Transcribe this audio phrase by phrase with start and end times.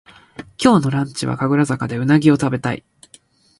[0.59, 2.83] 今日のランチは神楽坂でうなぎをたべたい